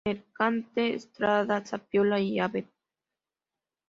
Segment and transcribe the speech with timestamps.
[0.03, 2.53] Mercante, Estrada, Zapiola, y Av.